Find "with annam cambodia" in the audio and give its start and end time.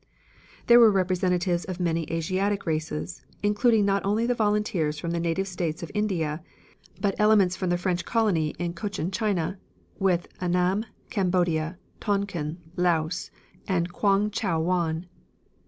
9.99-11.77